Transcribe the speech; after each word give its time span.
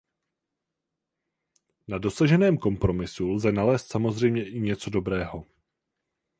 Na 1.87 1.97
dosaženém 1.97 2.57
kompromisu 2.57 3.29
lze 3.31 3.51
nalézt 3.51 3.91
samozřejmě 3.91 4.49
i 4.49 4.59
něco 4.59 4.89
dobrého. 4.89 5.45